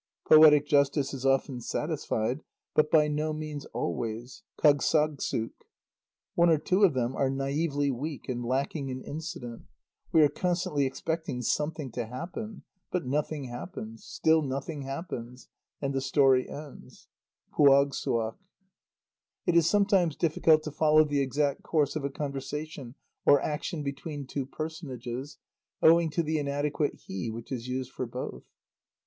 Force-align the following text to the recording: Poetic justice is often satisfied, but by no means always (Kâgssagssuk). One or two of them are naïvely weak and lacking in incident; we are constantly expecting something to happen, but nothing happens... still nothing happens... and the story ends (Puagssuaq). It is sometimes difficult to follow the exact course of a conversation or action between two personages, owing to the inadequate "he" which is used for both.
Poetic 0.27 0.65
justice 0.65 1.13
is 1.13 1.27
often 1.27 1.61
satisfied, 1.61 2.41
but 2.73 2.89
by 2.89 3.07
no 3.07 3.33
means 3.33 3.65
always 3.65 4.41
(Kâgssagssuk). 4.59 5.51
One 6.33 6.49
or 6.49 6.57
two 6.57 6.81
of 6.83 6.95
them 6.95 7.15
are 7.15 7.29
naïvely 7.29 7.91
weak 7.93 8.27
and 8.27 8.43
lacking 8.43 8.89
in 8.89 9.03
incident; 9.03 9.67
we 10.11 10.23
are 10.23 10.27
constantly 10.27 10.87
expecting 10.87 11.43
something 11.43 11.91
to 11.91 12.07
happen, 12.07 12.63
but 12.89 13.05
nothing 13.05 13.43
happens... 13.43 14.03
still 14.03 14.41
nothing 14.41 14.81
happens... 14.81 15.49
and 15.79 15.93
the 15.93 16.01
story 16.01 16.49
ends 16.49 17.07
(Puagssuaq). 17.53 18.37
It 19.45 19.55
is 19.55 19.69
sometimes 19.69 20.15
difficult 20.15 20.63
to 20.63 20.71
follow 20.71 21.03
the 21.03 21.21
exact 21.21 21.61
course 21.61 21.95
of 21.95 22.03
a 22.03 22.09
conversation 22.09 22.95
or 23.23 23.39
action 23.39 23.83
between 23.83 24.25
two 24.25 24.47
personages, 24.47 25.37
owing 25.83 26.09
to 26.09 26.23
the 26.23 26.39
inadequate 26.39 26.95
"he" 27.05 27.29
which 27.29 27.51
is 27.51 27.67
used 27.67 27.91
for 27.91 28.07
both. 28.07 28.45